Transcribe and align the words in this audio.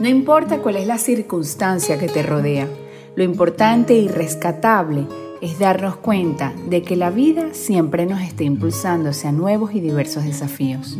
No 0.00 0.08
importa 0.08 0.58
cuál 0.58 0.76
es 0.76 0.86
la 0.86 0.98
circunstancia 0.98 1.98
que 1.98 2.08
te 2.08 2.24
rodea, 2.24 2.66
lo 3.14 3.22
importante 3.22 3.94
y 3.94 4.08
rescatable 4.08 5.06
es 5.40 5.58
darnos 5.58 5.96
cuenta 5.96 6.52
de 6.68 6.82
que 6.82 6.96
la 6.96 7.10
vida 7.10 7.52
siempre 7.52 8.06
nos 8.06 8.20
está 8.20 8.42
impulsando 8.42 9.10
hacia 9.10 9.32
nuevos 9.32 9.74
y 9.74 9.80
diversos 9.80 10.24
desafíos. 10.24 10.98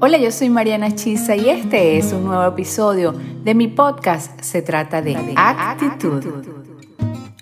Hola, 0.00 0.18
yo 0.18 0.30
soy 0.30 0.50
Mariana 0.50 0.94
Chisa 0.94 1.36
y 1.36 1.48
este 1.48 1.96
es 1.96 2.12
un 2.12 2.24
nuevo 2.24 2.44
episodio 2.44 3.14
de 3.44 3.54
mi 3.54 3.68
podcast. 3.68 4.40
Se 4.40 4.62
trata 4.62 5.00
de 5.00 5.16
actitud. 5.36 6.24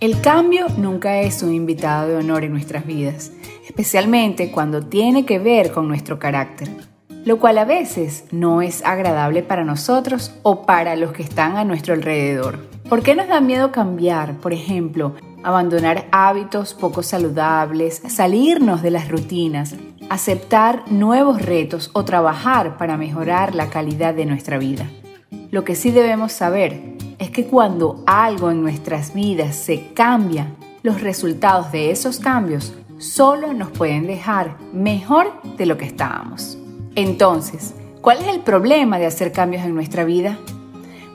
El 0.01 0.21
cambio 0.21 0.67
nunca 0.77 1.21
es 1.21 1.43
un 1.43 1.53
invitado 1.53 2.09
de 2.09 2.17
honor 2.17 2.45
en 2.45 2.53
nuestras 2.53 2.87
vidas, 2.87 3.33
especialmente 3.71 4.51
cuando 4.51 4.83
tiene 4.83 5.25
que 5.25 5.39
ver 5.39 5.73
con 5.73 5.89
nuestro 5.89 6.19
carácter 6.19 6.69
lo 7.25 7.39
cual 7.39 7.59
a 7.59 7.65
veces 7.65 8.25
no 8.31 8.63
es 8.63 8.85
agradable 8.85 9.43
para 9.43 9.65
nosotros 9.65 10.35
o 10.43 10.63
para 10.63 10.97
los 10.97 11.13
que 11.13 11.23
están 11.23 11.57
a 11.57 11.65
nuestro 11.65 11.95
alrededor. 11.95 12.59
¿Por 12.89 13.03
qué 13.03 13.15
nos 13.15 13.29
da 13.29 13.41
miedo 13.41 13.73
cambiar? 13.73 14.39
Por 14.39 14.53
ejemplo, 14.53 15.15
abandonar 15.43 16.07
hábitos 16.13 16.75
poco 16.75 17.03
saludables, 17.03 18.03
salirnos 18.09 18.83
de 18.83 18.91
las 18.91 19.09
rutinas, 19.09 19.75
aceptar 20.09 20.91
nuevos 20.91 21.43
retos 21.43 21.91
o 21.93 22.05
trabajar 22.05 22.79
para 22.79 22.97
mejorar 22.97 23.55
la 23.55 23.69
calidad 23.69 24.15
de 24.15 24.27
nuestra 24.27 24.59
vida. 24.59 24.87
Lo 25.51 25.65
que 25.65 25.75
sí 25.75 25.91
debemos 25.91 26.33
saber 26.33 26.97
es 27.19 27.31
que 27.31 27.47
cuando 27.47 28.03
algo 28.07 28.51
en 28.51 28.63
nuestras 28.63 29.13
vidas 29.13 29.57
se 29.57 29.93
cambia, 29.93 30.47
los 30.83 31.03
resultados 31.03 31.71
de 31.73 31.91
esos 31.91 32.19
cambios 32.19 32.73
solo 33.01 33.55
nos 33.55 33.71
pueden 33.71 34.07
dejar 34.07 34.57
mejor 34.73 35.33
de 35.57 35.67
lo 35.67 35.79
que 35.79 35.87
estábamos. 35.87 36.59
Entonces, 36.95 37.75
¿cuál 38.03 38.19
es 38.19 38.29
el 38.29 38.41
problema 38.41 38.99
de 38.99 39.07
hacer 39.07 39.33
cambios 39.33 39.65
en 39.65 39.75
nuestra 39.75 40.05
vida? 40.05 40.39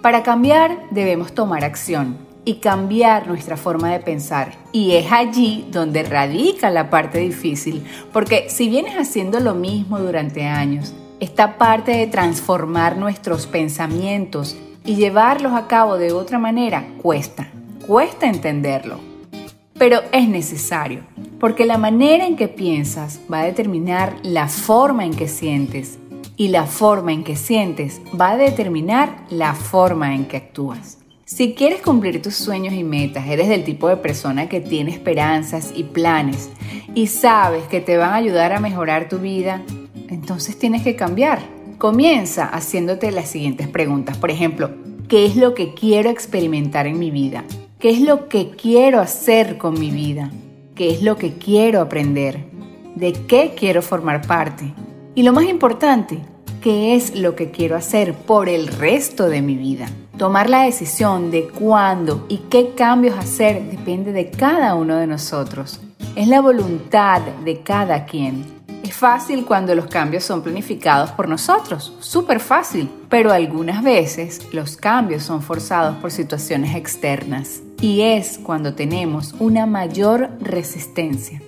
Para 0.01 0.23
cambiar 0.23 0.89
debemos 0.89 1.33
tomar 1.33 1.63
acción 1.63 2.17
y 2.43 2.55
cambiar 2.55 3.27
nuestra 3.27 3.55
forma 3.55 3.91
de 3.91 3.99
pensar. 3.99 4.53
Y 4.71 4.93
es 4.93 5.11
allí 5.11 5.67
donde 5.71 6.03
radica 6.03 6.69
la 6.69 6.89
parte 6.89 7.19
difícil, 7.19 7.85
porque 8.11 8.49
si 8.49 8.67
vienes 8.67 8.95
haciendo 8.95 9.39
lo 9.39 9.53
mismo 9.53 9.99
durante 9.99 10.45
años, 10.45 10.93
esta 11.19 11.57
parte 11.57 11.91
de 11.91 12.07
transformar 12.07 12.97
nuestros 12.97 13.45
pensamientos 13.47 14.57
y 14.83 14.95
llevarlos 14.95 15.53
a 15.53 15.67
cabo 15.67 15.97
de 15.97 16.13
otra 16.13 16.39
manera 16.39 16.87
cuesta, 17.01 17.47
cuesta 17.87 18.27
entenderlo. 18.27 18.99
Pero 19.77 20.01
es 20.11 20.27
necesario 20.27 21.03
porque 21.39 21.65
la 21.65 21.77
manera 21.77 22.25
en 22.25 22.35
que 22.35 22.47
piensas 22.47 23.19
va 23.31 23.41
a 23.41 23.45
determinar 23.45 24.15
la 24.23 24.47
forma 24.47 25.05
en 25.05 25.13
que 25.13 25.27
sientes 25.27 25.99
y 26.37 26.49
la 26.49 26.65
forma 26.65 27.13
en 27.13 27.23
que 27.23 27.35
sientes 27.35 28.01
va 28.19 28.31
a 28.31 28.37
determinar 28.37 29.15
la 29.29 29.53
forma 29.53 30.15
en 30.15 30.25
que 30.25 30.37
actúas. 30.37 30.99
Si 31.25 31.53
quieres 31.53 31.81
cumplir 31.81 32.21
tus 32.21 32.35
sueños 32.35 32.73
y 32.73 32.83
metas, 32.83 33.27
eres 33.27 33.49
del 33.49 33.63
tipo 33.63 33.87
de 33.87 33.97
persona 33.97 34.47
que 34.47 34.61
tiene 34.61 34.91
esperanzas 34.91 35.73
y 35.75 35.83
planes 35.83 36.49
y 36.93 37.07
sabes 37.07 37.63
que 37.63 37.81
te 37.81 37.97
van 37.97 38.11
a 38.11 38.17
ayudar 38.17 38.53
a 38.53 38.59
mejorar 38.59 39.09
tu 39.09 39.17
vida, 39.17 39.63
entonces 40.07 40.59
tienes 40.59 40.83
que 40.83 40.95
cambiar. 40.95 41.39
Comienza 41.79 42.45
haciéndote 42.45 43.11
las 43.11 43.27
siguientes 43.27 43.67
preguntas. 43.67 44.17
Por 44.17 44.29
ejemplo, 44.29 44.71
¿qué 45.09 45.25
es 45.25 45.35
lo 45.35 45.55
que 45.55 45.73
quiero 45.73 46.09
experimentar 46.09 46.85
en 46.85 46.99
mi 46.99 47.11
vida? 47.11 47.43
¿Qué 47.79 47.89
es 47.89 48.01
lo 48.01 48.29
que 48.29 48.51
quiero 48.51 49.01
hacer 49.01 49.57
con 49.57 49.79
mi 49.79 49.89
vida? 49.89 50.31
Qué 50.75 50.91
es 50.91 51.01
lo 51.01 51.15
que 51.15 51.37
quiero 51.37 51.81
aprender, 51.81 52.45
de 52.95 53.13
qué 53.13 53.55
quiero 53.57 53.81
formar 53.81 54.27
parte 54.27 54.73
y 55.15 55.23
lo 55.23 55.31
más 55.31 55.45
importante, 55.45 56.19
qué 56.61 56.95
es 56.95 57.15
lo 57.15 57.35
que 57.35 57.49
quiero 57.49 57.77
hacer 57.77 58.13
por 58.13 58.49
el 58.49 58.67
resto 58.67 59.29
de 59.29 59.41
mi 59.41 59.55
vida. 59.55 59.87
Tomar 60.17 60.49
la 60.49 60.63
decisión 60.63 61.31
de 61.31 61.47
cuándo 61.47 62.25
y 62.29 62.39
qué 62.49 62.73
cambios 62.75 63.17
hacer 63.17 63.63
depende 63.63 64.11
de 64.11 64.29
cada 64.29 64.75
uno 64.75 64.97
de 64.97 65.07
nosotros. 65.07 65.79
Es 66.15 66.27
la 66.27 66.41
voluntad 66.41 67.21
de 67.43 67.61
cada 67.61 68.05
quien. 68.05 68.54
Fácil 68.97 69.43
cuando 69.43 69.75
los 69.75 69.87
cambios 69.87 70.23
son 70.23 70.41
planificados 70.41 71.11
por 71.11 71.27
nosotros, 71.27 71.93
súper 71.99 72.39
fácil, 72.39 72.89
pero 73.09 73.33
algunas 73.33 73.83
veces 73.83 74.47
los 74.53 74.77
cambios 74.77 75.21
son 75.21 75.41
forzados 75.41 75.97
por 75.97 76.11
situaciones 76.11 76.73
externas 76.77 77.61
y 77.81 78.03
es 78.03 78.39
cuando 78.41 78.73
tenemos 78.73 79.35
una 79.37 79.65
mayor 79.65 80.29
resistencia. 80.39 81.41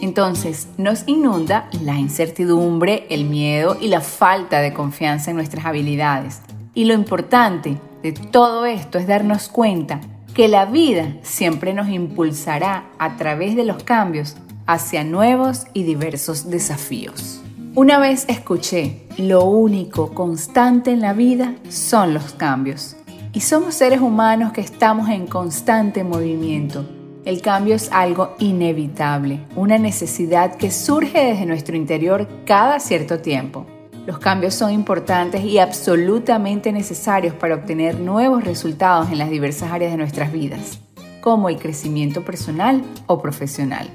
Entonces 0.00 0.68
nos 0.78 1.06
inunda 1.06 1.68
la 1.82 1.98
incertidumbre, 1.98 3.06
el 3.10 3.26
miedo 3.26 3.76
y 3.78 3.88
la 3.88 4.00
falta 4.00 4.62
de 4.62 4.72
confianza 4.72 5.30
en 5.30 5.36
nuestras 5.36 5.66
habilidades. 5.66 6.40
Y 6.72 6.86
lo 6.86 6.94
importante 6.94 7.76
de 8.02 8.12
todo 8.12 8.64
esto 8.64 8.96
es 8.96 9.06
darnos 9.06 9.50
cuenta 9.50 10.00
que 10.32 10.48
la 10.48 10.64
vida 10.64 11.12
siempre 11.22 11.74
nos 11.74 11.88
impulsará 11.90 12.86
a 12.98 13.16
través 13.18 13.56
de 13.56 13.64
los 13.64 13.84
cambios 13.84 14.36
hacia 14.66 15.04
nuevos 15.04 15.66
y 15.72 15.82
diversos 15.82 16.50
desafíos. 16.50 17.40
Una 17.74 17.98
vez 17.98 18.24
escuché, 18.28 19.06
lo 19.18 19.44
único 19.44 20.14
constante 20.14 20.92
en 20.92 21.00
la 21.00 21.12
vida 21.12 21.54
son 21.68 22.14
los 22.14 22.32
cambios. 22.34 22.96
Y 23.32 23.40
somos 23.40 23.74
seres 23.74 24.00
humanos 24.00 24.52
que 24.52 24.60
estamos 24.60 25.08
en 25.08 25.26
constante 25.26 26.04
movimiento. 26.04 26.86
El 27.24 27.40
cambio 27.40 27.74
es 27.74 27.90
algo 27.90 28.36
inevitable, 28.38 29.40
una 29.56 29.76
necesidad 29.76 30.54
que 30.54 30.70
surge 30.70 31.24
desde 31.24 31.46
nuestro 31.46 31.74
interior 31.74 32.28
cada 32.44 32.78
cierto 32.78 33.18
tiempo. 33.18 33.66
Los 34.06 34.18
cambios 34.18 34.54
son 34.54 34.70
importantes 34.70 35.42
y 35.42 35.58
absolutamente 35.58 36.70
necesarios 36.70 37.34
para 37.34 37.54
obtener 37.56 37.98
nuevos 37.98 38.44
resultados 38.44 39.10
en 39.10 39.18
las 39.18 39.30
diversas 39.30 39.72
áreas 39.72 39.90
de 39.90 39.98
nuestras 39.98 40.30
vidas, 40.30 40.78
como 41.22 41.48
el 41.48 41.58
crecimiento 41.58 42.24
personal 42.24 42.84
o 43.06 43.20
profesional. 43.20 43.88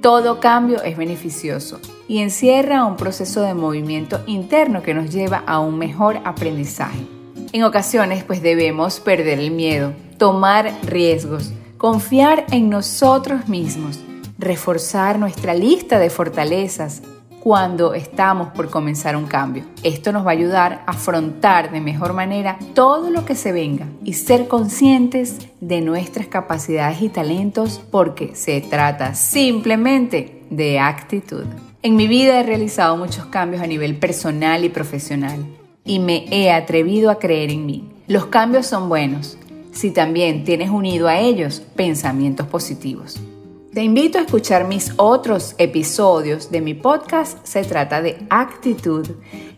Todo 0.00 0.40
cambio 0.40 0.82
es 0.82 0.96
beneficioso 0.96 1.78
y 2.08 2.20
encierra 2.20 2.86
un 2.86 2.96
proceso 2.96 3.42
de 3.42 3.52
movimiento 3.52 4.20
interno 4.26 4.82
que 4.82 4.94
nos 4.94 5.10
lleva 5.10 5.42
a 5.46 5.58
un 5.58 5.76
mejor 5.76 6.20
aprendizaje. 6.24 7.06
En 7.52 7.64
ocasiones 7.64 8.24
pues 8.24 8.40
debemos 8.40 8.98
perder 8.98 9.38
el 9.38 9.50
miedo, 9.50 9.92
tomar 10.16 10.72
riesgos, 10.84 11.52
confiar 11.76 12.46
en 12.50 12.70
nosotros 12.70 13.46
mismos, 13.48 14.00
reforzar 14.38 15.18
nuestra 15.18 15.52
lista 15.52 15.98
de 15.98 16.08
fortalezas 16.08 17.02
cuando 17.40 17.94
estamos 17.94 18.50
por 18.50 18.70
comenzar 18.70 19.16
un 19.16 19.26
cambio. 19.26 19.64
Esto 19.82 20.12
nos 20.12 20.24
va 20.24 20.30
a 20.30 20.34
ayudar 20.34 20.84
a 20.86 20.92
afrontar 20.92 21.72
de 21.72 21.80
mejor 21.80 22.12
manera 22.12 22.58
todo 22.74 23.10
lo 23.10 23.24
que 23.24 23.34
se 23.34 23.50
venga 23.50 23.86
y 24.04 24.12
ser 24.12 24.46
conscientes 24.46 25.38
de 25.60 25.80
nuestras 25.80 26.26
capacidades 26.26 27.02
y 27.02 27.08
talentos 27.08 27.80
porque 27.90 28.36
se 28.36 28.60
trata 28.60 29.14
simplemente 29.14 30.42
de 30.50 30.78
actitud. 30.78 31.46
En 31.82 31.96
mi 31.96 32.06
vida 32.06 32.38
he 32.38 32.42
realizado 32.42 32.96
muchos 32.96 33.26
cambios 33.26 33.62
a 33.62 33.66
nivel 33.66 33.96
personal 33.96 34.64
y 34.64 34.68
profesional 34.68 35.46
y 35.82 35.98
me 35.98 36.26
he 36.30 36.52
atrevido 36.52 37.10
a 37.10 37.18
creer 37.18 37.50
en 37.50 37.64
mí. 37.64 37.90
Los 38.06 38.26
cambios 38.26 38.66
son 38.66 38.88
buenos 38.88 39.38
si 39.72 39.92
también 39.92 40.44
tienes 40.44 40.68
unido 40.68 41.08
a 41.08 41.18
ellos 41.18 41.62
pensamientos 41.74 42.46
positivos. 42.48 43.18
Te 43.72 43.84
invito 43.84 44.18
a 44.18 44.22
escuchar 44.22 44.66
mis 44.66 44.92
otros 44.96 45.54
episodios 45.56 46.50
de 46.50 46.60
mi 46.60 46.74
podcast, 46.74 47.38
se 47.46 47.62
trata 47.62 48.02
de 48.02 48.26
actitud, 48.28 49.08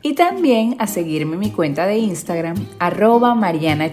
y 0.03 0.15
también 0.15 0.77
a 0.79 0.87
seguirme 0.87 1.33
en 1.33 1.41
mi 1.41 1.51
cuenta 1.51 1.87
de 1.87 1.97
Instagram, 1.97 2.57
arroba 2.79 3.35
Mariana 3.35 3.91